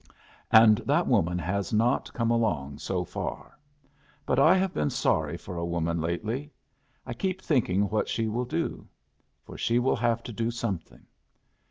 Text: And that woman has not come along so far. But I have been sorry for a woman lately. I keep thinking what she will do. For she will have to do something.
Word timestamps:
And 0.51 0.79
that 0.79 1.05
woman 1.05 1.37
has 1.37 1.71
not 1.71 2.11
come 2.11 2.31
along 2.31 2.79
so 2.79 3.03
far. 3.03 3.55
But 4.25 4.39
I 4.39 4.57
have 4.57 4.73
been 4.73 4.89
sorry 4.89 5.37
for 5.37 5.57
a 5.57 5.63
woman 5.63 6.01
lately. 6.01 6.49
I 7.05 7.13
keep 7.13 7.39
thinking 7.39 7.83
what 7.87 8.09
she 8.09 8.27
will 8.27 8.45
do. 8.45 8.87
For 9.43 9.59
she 9.59 9.77
will 9.77 9.97
have 9.97 10.23
to 10.23 10.31
do 10.33 10.49
something. 10.49 11.05